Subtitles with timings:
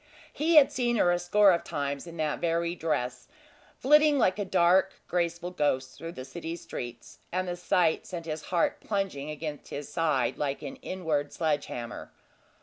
[0.33, 3.27] He had seen her a score of times in that very dress,
[3.77, 8.45] flitting like a dark, graceful ghost through the city streets, and the sight sent his
[8.45, 12.11] heart plunging against his side like an inward sledge hammer.